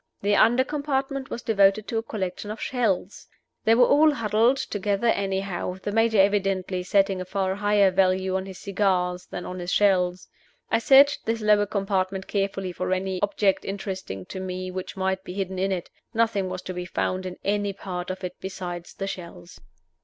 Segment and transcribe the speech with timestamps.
[0.23, 3.27] The under compartment was devoted to a collection of shells.
[3.65, 8.47] They were all huddled together anyhow, the Major evidently setting a far higher value on
[8.47, 10.27] his cigars than on his shells.
[10.71, 15.33] I searched this lower compartment carefully for any object interesting to me which might be
[15.35, 15.91] hidden in it.
[16.15, 19.61] Nothing was to be found in any part of it besides the shells.